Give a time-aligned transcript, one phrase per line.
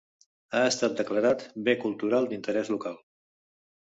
[0.59, 2.97] Ha estat declarat Bé Cultural d'Interès Local.